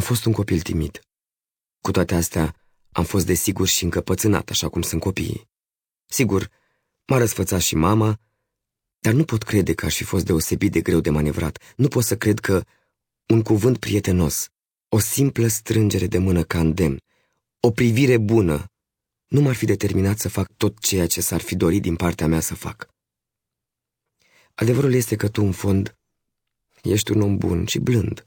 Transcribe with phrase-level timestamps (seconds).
[0.00, 1.00] Am fost un copil timid.
[1.80, 2.56] Cu toate astea,
[2.92, 5.48] am fost desigur și încăpățânat, așa cum sunt copiii.
[6.06, 6.50] Sigur,
[7.06, 8.20] m-a răsfățat și mama,
[8.98, 11.58] dar nu pot crede că aș fi fost deosebit de greu de manevrat.
[11.76, 12.64] Nu pot să cred că
[13.26, 14.48] un cuvânt prietenos,
[14.88, 17.00] o simplă strângere de mână ca îndemn,
[17.60, 18.70] o privire bună,
[19.26, 22.40] nu m-ar fi determinat să fac tot ceea ce s-ar fi dorit din partea mea
[22.40, 22.88] să fac.
[24.54, 25.96] Adevărul este că tu, în fond,
[26.82, 28.24] ești un om bun și blând.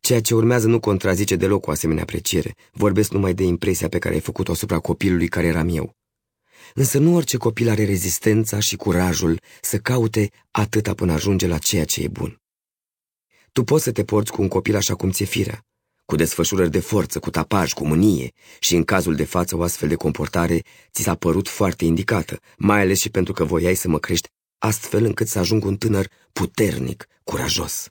[0.00, 2.54] Ceea ce urmează nu contrazice deloc o asemenea apreciere.
[2.72, 5.96] Vorbesc numai de impresia pe care ai făcut-o asupra copilului care eram eu.
[6.74, 11.84] Însă nu orice copil are rezistența și curajul să caute atâta până ajunge la ceea
[11.84, 12.40] ce e bun.
[13.52, 15.64] Tu poți să te porți cu un copil așa cum ți-e firea,
[16.04, 19.88] cu desfășurări de forță, cu tapaj, cu mânie și în cazul de față o astfel
[19.88, 20.62] de comportare
[20.92, 24.28] ți s-a părut foarte indicată, mai ales și pentru că voiai să mă crești
[24.58, 27.88] astfel încât să ajung un tânăr puternic, curajos.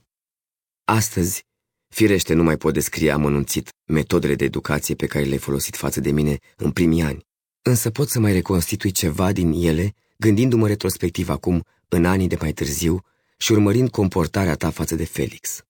[0.83, 1.45] Astăzi,
[1.91, 6.11] firește nu mai pot descrie amănunțit metodele de educație pe care le-ai folosit față de
[6.11, 7.25] mine în primii ani,
[7.61, 12.51] însă pot să mai reconstitui ceva din ele, gândindu-mă retrospectiv acum, în anii de mai
[12.51, 13.03] târziu,
[13.37, 15.63] și urmărind comportarea ta față de Felix.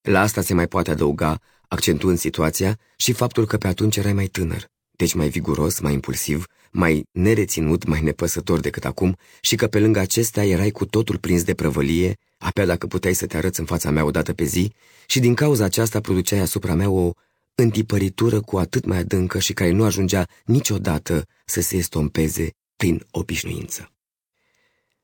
[0.00, 4.26] La asta se mai poate adăuga, accentuând situația, și faptul că pe atunci erai mai
[4.26, 9.80] tânăr, deci mai viguros, mai impulsiv, mai nereținut, mai nepăsător decât acum și că pe
[9.80, 13.66] lângă acestea erai cu totul prins de prăvălie, apea dacă puteai să te arăți în
[13.66, 14.72] fața mea odată pe zi
[15.06, 17.12] și din cauza aceasta produceai asupra mea o
[17.54, 23.92] întipăritură cu atât mai adâncă și care nu ajungea niciodată să se estompeze prin obișnuință.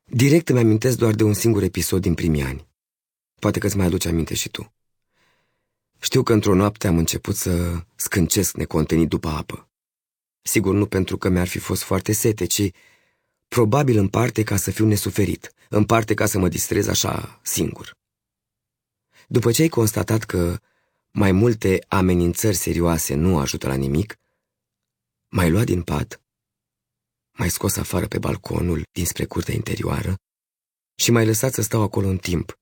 [0.03, 2.67] Direct îmi amintesc doar de un singur episod din primii ani.
[3.39, 4.73] Poate că îți mai aduce aminte și tu.
[5.99, 9.70] Știu că într-o noapte am început să scâncesc necontenit după apă.
[10.41, 12.71] Sigur, nu pentru că mi-ar fi fost foarte sete, ci
[13.47, 17.97] probabil în parte ca să fiu nesuferit, în parte ca să mă distrez așa singur.
[19.27, 20.59] După ce ai constatat că
[21.11, 24.15] mai multe amenințări serioase nu ajută la nimic,
[25.29, 26.21] mai luat din pat,
[27.31, 30.15] mai scos afară pe balconul dinspre curtea interioară
[30.95, 32.59] și mai lăsat să stau acolo în timp,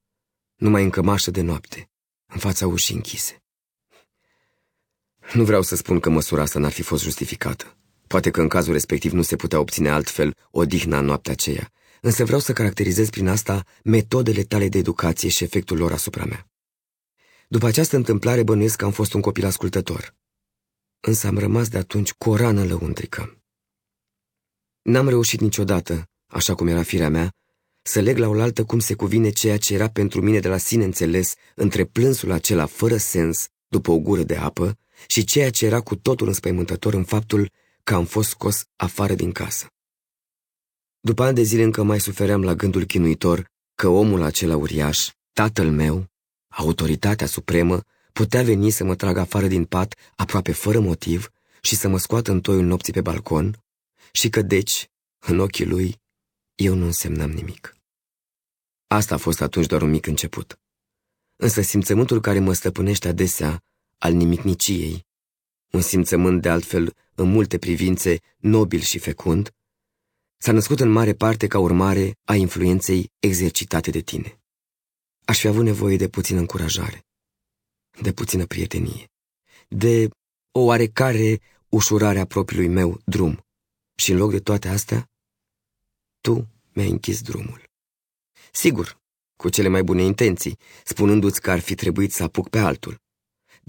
[0.56, 1.90] numai în cămașă de noapte,
[2.26, 3.44] în fața ușii închise.
[5.34, 7.78] Nu vreau să spun că măsura asta n-ar fi fost justificată.
[8.08, 12.24] Poate că în cazul respectiv nu se putea obține altfel odihna în noaptea aceea, însă
[12.24, 16.48] vreau să caracterizez prin asta metodele tale de educație și efectul lor asupra mea.
[17.48, 20.16] După această întâmplare bănuiesc că am fost un copil ascultător.
[21.00, 23.42] Însă am rămas de atunci cu o rană lăuntrică.
[24.82, 27.34] N-am reușit niciodată, așa cum era firea mea,
[27.82, 30.84] să leg la oaltă cum se cuvine ceea ce era pentru mine de la sine
[30.84, 35.80] înțeles între plânsul acela fără sens după o gură de apă și ceea ce era
[35.82, 37.52] cu totul înspăimântător în faptul
[37.84, 39.68] că am fost scos afară din casă.
[41.00, 45.70] După ani de zile încă mai sufeream la gândul chinuitor că omul acela uriaș, tatăl
[45.72, 46.08] meu,
[46.48, 47.84] autoritatea supremă,
[48.14, 51.30] putea veni să mă tragă afară din pat aproape fără motiv
[51.62, 53.64] și să mă scoată în toiul nopții pe balcon
[54.12, 54.90] și că deci,
[55.20, 56.02] în ochii lui,
[56.56, 57.78] eu nu însemnam nimic.
[58.88, 60.60] Asta a fost atunci doar un mic început.
[61.36, 63.64] Însă simțământul care mă stăpânește adesea
[64.00, 65.06] al nimicniciei,
[65.72, 69.50] un simțământ de altfel în multe privințe nobil și fecund,
[70.38, 74.40] s-a născut în mare parte ca urmare a influenței exercitate de tine.
[75.26, 77.06] Aș fi avut nevoie de puțină încurajare,
[78.02, 79.08] de puțină prietenie,
[79.68, 80.10] de
[80.52, 81.40] o oarecare
[81.70, 83.46] ușurare a propriului meu drum.
[83.96, 85.10] Și în loc de toate astea,
[86.22, 87.64] tu mi-ai închis drumul.
[88.52, 89.00] Sigur,
[89.36, 92.98] cu cele mai bune intenții, spunându-ți că ar fi trebuit să apuc pe altul.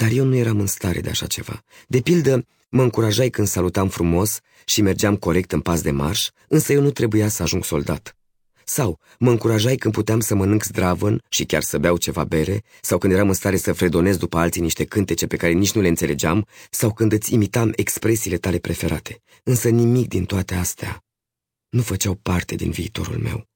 [0.01, 1.63] Dar eu nu eram în stare de așa ceva.
[1.87, 6.73] De pildă, mă încurajai când salutam frumos și mergeam corect în pas de marș, însă
[6.73, 8.17] eu nu trebuia să ajung soldat.
[8.65, 12.99] Sau mă încurajai când puteam să mănânc zdravăn și chiar să beau ceva bere, sau
[12.99, 15.89] când eram în stare să fredonez după alții niște cântece pe care nici nu le
[15.89, 19.23] înțelegeam, sau când îți imitam expresiile tale preferate.
[19.43, 21.05] Însă nimic din toate astea
[21.69, 23.49] nu făceau parte din viitorul meu.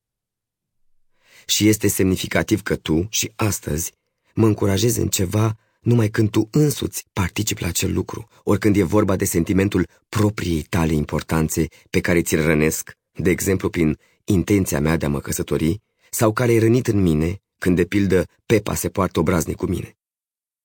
[1.47, 3.93] Și este semnificativ că tu, și astăzi,
[4.35, 8.83] mă încurajezi în ceva numai când tu însuți participi la acel lucru, ori când e
[8.83, 14.97] vorba de sentimentul propriei tale importanțe pe care ți-l rănesc, de exemplu prin intenția mea
[14.97, 18.89] de a mă căsători, sau care e rănit în mine când, de pildă, Pepa se
[18.89, 19.97] poartă obraznic cu mine.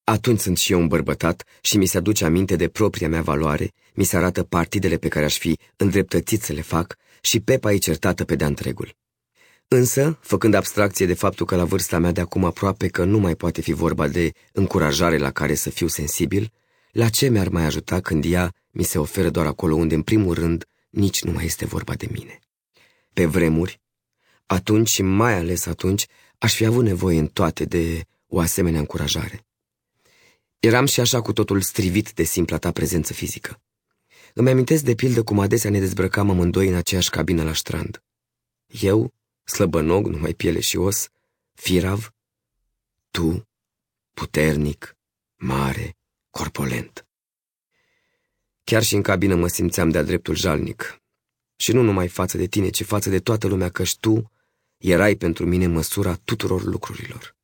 [0.03, 4.03] Atunci sunt și eu îmbărbătat și mi se aduce aminte de propria mea valoare, mi
[4.03, 8.25] se arată partidele pe care aș fi îndreptățit să le fac și Pepa e certată
[8.25, 8.95] pe de-a întregul.
[9.71, 13.35] Însă, făcând abstracție de faptul că la vârsta mea de acum aproape că nu mai
[13.35, 16.51] poate fi vorba de încurajare la care să fiu sensibil,
[16.91, 20.33] la ce mi-ar mai ajuta când ea mi se oferă doar acolo unde, în primul
[20.33, 22.39] rând, nici nu mai este vorba de mine.
[23.13, 23.81] Pe vremuri,
[24.45, 26.07] atunci și mai ales atunci,
[26.37, 29.45] aș fi avut nevoie în toate de o asemenea încurajare.
[30.59, 33.61] Eram și așa cu totul strivit de simpla ta prezență fizică.
[34.33, 38.03] Îmi amintesc de pildă cum adesea ne dezbrăcam amândoi în aceeași cabină la strand.
[38.81, 39.13] Eu,
[39.49, 41.09] slăbănog, numai piele și os,
[41.53, 42.13] firav,
[43.11, 43.47] tu,
[44.13, 44.97] puternic,
[45.35, 45.97] mare,
[46.29, 47.07] corpolent.
[48.63, 51.01] Chiar și în cabină mă simțeam de-a dreptul jalnic.
[51.55, 54.31] Și nu numai față de tine, ci față de toată lumea, căci tu
[54.77, 57.35] erai pentru mine măsura tuturor lucrurilor.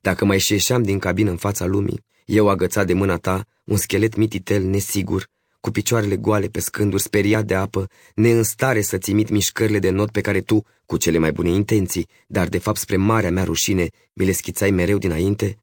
[0.00, 4.14] Dacă mai ieșeam din cabină în fața lumii, eu agățat de mâna ta, un schelet
[4.14, 5.28] mititel nesigur,
[5.60, 10.20] cu picioarele goale pe scânduri, speriat de apă, neînstare să-ți imit mișcările de not pe
[10.20, 14.24] care tu, cu cele mai bune intenții, dar de fapt spre marea mea rușine, mi
[14.24, 15.58] le schițai mereu dinainte,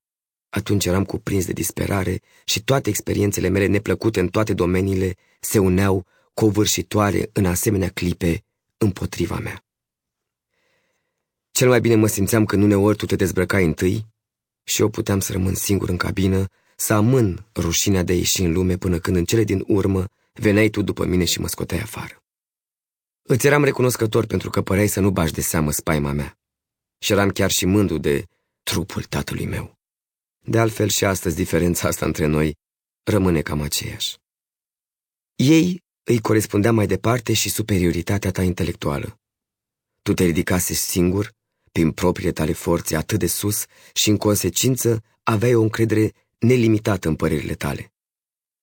[0.50, 6.06] atunci eram cuprins de disperare și toate experiențele mele neplăcute în toate domeniile se uneau
[6.34, 8.44] covârșitoare în asemenea clipe
[8.78, 9.66] împotriva mea.
[11.52, 14.06] Cel mai bine mă simțeam când uneori tu te dezbrăcai întâi
[14.64, 18.52] și eu puteam să rămân singur în cabină, să amân rușinea de a ieși în
[18.52, 22.24] lume până când în cele din urmă veneai tu după mine și mă scoteai afară.
[23.22, 26.40] Îți eram recunoscător pentru că păreai să nu bași de seamă spaima mea
[27.00, 28.28] și eram chiar și mândru de
[28.64, 29.78] trupul tatălui meu.
[30.40, 32.58] De altfel și astăzi diferența asta între noi
[33.04, 34.18] rămâne cam aceeași.
[35.36, 39.20] Ei îi corespundea mai departe și superioritatea ta intelectuală.
[40.02, 41.34] Tu te ridicase singur,
[41.72, 47.16] prin propriile tale forțe atât de sus și, în consecință, aveai o încredere nelimitată în
[47.16, 47.94] părerile tale.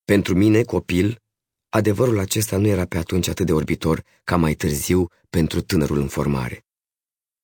[0.04, 1.20] Pentru mine, copil,
[1.68, 6.08] adevărul acesta nu era pe atunci atât de orbitor ca mai târziu pentru tânărul în
[6.08, 6.64] formare.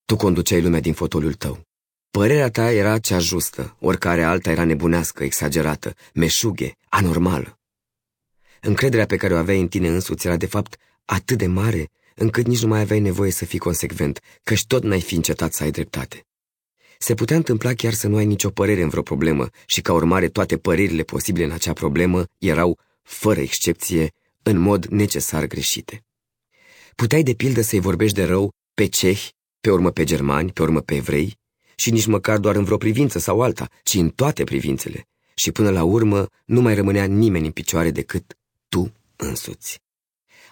[0.05, 1.67] Tu conduceai lumea din fotoliul tău.
[2.11, 7.59] Părerea ta era cea justă, oricare alta era nebunească, exagerată, meșughe, anormală.
[8.61, 12.47] Încrederea pe care o aveai în tine însuți era de fapt atât de mare încât
[12.47, 15.71] nici nu mai aveai nevoie să fii consecvent, căci tot n-ai fi încetat să ai
[15.71, 16.27] dreptate.
[16.99, 20.29] Se putea întâmpla chiar să nu ai nicio părere în vreo problemă și ca urmare
[20.29, 24.13] toate părerile posibile în acea problemă erau, fără excepție,
[24.43, 26.05] în mod necesar greșite.
[26.95, 30.81] Puteai de pildă să-i vorbești de rău pe cehi, pe urmă pe germani, pe urmă
[30.81, 31.39] pe evrei,
[31.75, 35.71] și nici măcar doar în vreo privință sau alta, ci în toate privințele, și până
[35.71, 38.37] la urmă nu mai rămânea nimeni în picioare decât
[38.69, 39.81] tu însuți.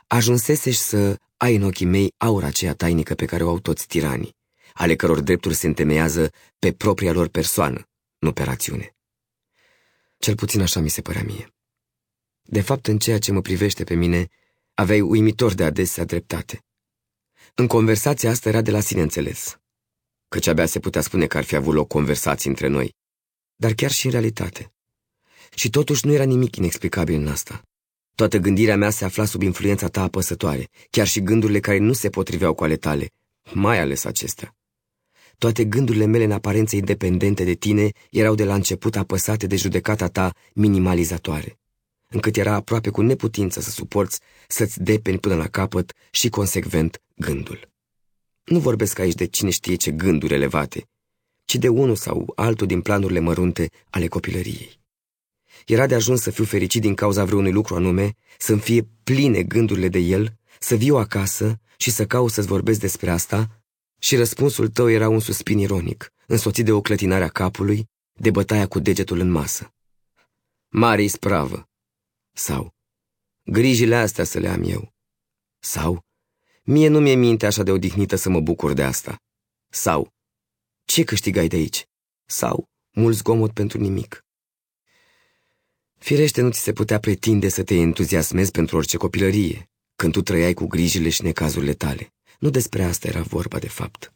[0.07, 4.35] Ajunseseși să ai în ochii mei aura aceea tainică pe care o au toți tiranii,
[4.79, 7.89] ale căror drepturi se întemeiază pe propria lor persoană,
[8.19, 8.95] nu pe rațiune.
[10.19, 11.55] Cel puțin așa mi se părea mie.
[12.43, 14.29] De fapt, în ceea ce mă privește pe mine,
[14.75, 16.65] aveai uimitor de adesea dreptate.
[17.55, 19.59] În conversația asta era de la sine înțeles,
[20.29, 22.95] căci abia se putea spune că ar fi avut loc conversații între noi,
[23.57, 24.73] dar chiar și în realitate.
[25.55, 27.63] Și totuși nu era nimic inexplicabil în asta.
[28.15, 32.09] Toată gândirea mea se afla sub influența ta apăsătoare, chiar și gândurile care nu se
[32.09, 33.11] potriveau cu ale tale,
[33.53, 34.57] mai ales acestea.
[35.39, 40.09] Toate gândurile mele în aparență independente de tine erau de la început apăsate de judecata
[40.09, 41.59] ta minimalizatoare,
[42.09, 47.69] încât era aproape cu neputință să suporți să-ți depeni până la capăt și consecvent gândul.
[48.45, 50.89] Nu vorbesc aici de cine știe ce gânduri elevate,
[51.45, 54.79] ci de unul sau altul din planurile mărunte ale copilăriei.
[55.67, 59.89] Era de ajuns să fiu fericit din cauza vreunui lucru anume, să-mi fie pline gândurile
[59.89, 63.61] de el, să viu acasă și să caut să-ți vorbesc despre asta,
[63.99, 68.67] și răspunsul tău era un suspin ironic, însoțit de o clătinare a capului, de bătaia
[68.67, 69.75] cu degetul în masă.
[70.69, 71.69] Mare ispravă.
[72.33, 72.75] Sau,
[73.43, 74.95] grijile astea să le am eu.
[75.59, 76.05] Sau,
[76.63, 79.23] mie nu mi-e minte așa de odihnită să mă bucur de asta.
[79.69, 80.15] Sau,
[80.85, 81.89] ce câștigai de aici?
[82.25, 84.25] Sau, mult zgomot pentru nimic.
[85.99, 90.55] Firește nu ți se putea pretinde să te entuziasmezi pentru orice copilărie, când tu trăiai
[90.55, 92.15] cu grijile și necazurile tale.
[92.39, 94.13] Nu despre asta era vorba de fapt.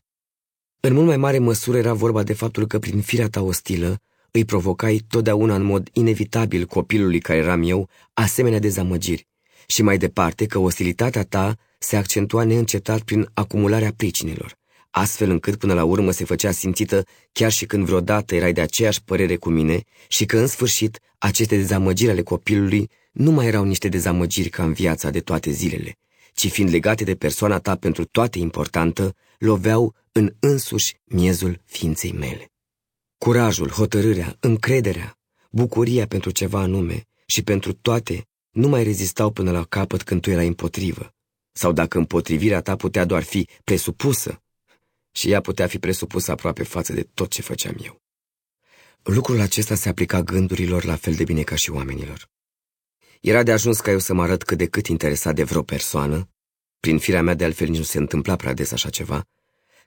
[0.81, 4.01] În mult mai mare măsură era vorba de faptul că prin firea ta ostilă
[4.31, 9.29] îi provocai totdeauna în mod inevitabil copilului care eram eu asemenea dezamăgiri
[9.67, 14.57] și mai departe că ostilitatea ta se accentua neîncetat prin acumularea pricinilor,
[14.91, 19.03] astfel încât până la urmă se făcea simțită chiar și când vreodată erai de aceeași
[19.03, 23.89] părere cu mine și că în sfârșit aceste dezamăgiri ale copilului nu mai erau niște
[23.89, 25.99] dezamăgiri ca în viața de toate zilele,
[26.35, 32.53] ci fiind legate de persoana ta pentru toate importantă, loveau în însuși miezul ființei mele.
[33.19, 35.19] Curajul, hotărârea, încrederea,
[35.51, 40.31] bucuria pentru ceva anume și pentru toate nu mai rezistau până la capăt când tu
[40.31, 41.15] erai împotrivă,
[41.53, 44.43] sau dacă împotrivirea ta putea doar fi presupusă,
[45.13, 48.01] și ea putea fi presupusă aproape față de tot ce făceam eu.
[49.03, 52.29] Lucrul acesta se aplica gândurilor la fel de bine ca și oamenilor.
[53.21, 56.29] Era de ajuns ca eu să mă arăt cât de cât interesat de vreo persoană,
[56.81, 59.27] prin firea mea de altfel nici nu se întâmpla prea des așa ceva,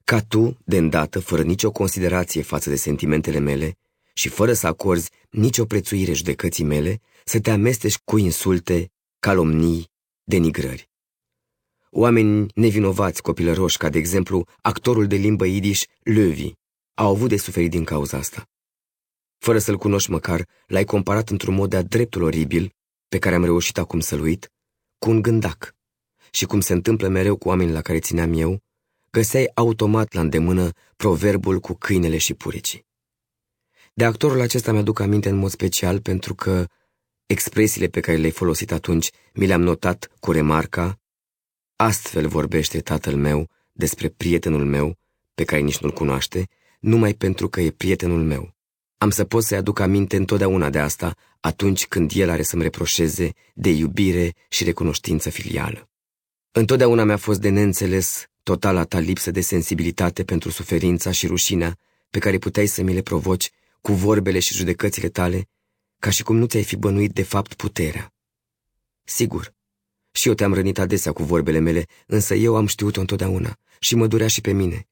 [0.03, 3.77] ca tu, de îndată, fără nicio considerație față de sentimentele mele,
[4.13, 9.91] și fără să acorzi nicio prețuire judecății mele, să te amesteci cu insulte, calomnii,
[10.23, 10.89] denigrări.
[11.89, 16.51] Oameni nevinovați copilăroși, ca de exemplu actorul de limbă idiș Lövi,
[16.93, 18.49] au avut de suferit din cauza asta.
[19.37, 22.73] Fără să-l cunoști măcar, l-ai comparat într-un mod de-a dreptul oribil,
[23.13, 24.51] pe care am reușit acum să-l uit,
[24.97, 25.75] cu un gândac.
[26.31, 28.61] Și cum se întâmplă mereu cu oamenii la care țineam eu,
[29.11, 32.85] găseai automat la îndemână proverbul cu câinele și puricii.
[33.93, 36.65] De actorul acesta mi-aduc aminte în mod special pentru că
[37.25, 40.99] expresiile pe care le-ai folosit atunci mi le-am notat cu remarca
[41.75, 44.97] Astfel vorbește tatăl meu despre prietenul meu,
[45.33, 48.52] pe care nici nu-l cunoaște, numai pentru că e prietenul meu.
[49.03, 53.33] Am să pot să-i aduc aminte întotdeauna de asta atunci când el are să-mi reproșeze
[53.53, 55.89] de iubire și recunoștință filială.
[56.51, 61.77] Întotdeauna mi-a fost de neînțeles totala ta lipsă de sensibilitate pentru suferința și rușinea
[62.09, 65.49] pe care puteai să mi le provoci cu vorbele și judecățile tale,
[65.99, 68.13] ca și cum nu ți-ai fi bănuit de fapt puterea.
[69.03, 69.53] Sigur,
[70.11, 74.07] și eu te-am rănit adesea cu vorbele mele, însă eu am știut-o întotdeauna și mă
[74.07, 74.87] durea și pe mine.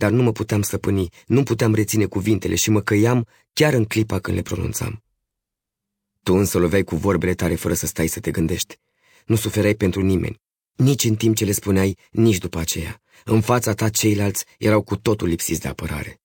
[0.00, 4.18] Dar nu mă puteam stăpâni, nu puteam reține cuvintele și mă căiam chiar în clipa
[4.18, 5.02] când le pronunțam.
[6.22, 8.78] Tu însă loveai cu vorbele tare fără să stai să te gândești.
[9.26, 10.40] Nu suferai pentru nimeni,
[10.76, 13.02] nici în timp ce le spuneai, nici după aceea.
[13.24, 16.20] În fața ta ceilalți erau cu totul lipsiți de apărare.